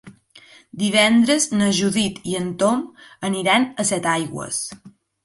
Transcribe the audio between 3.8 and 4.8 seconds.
a Setaigües.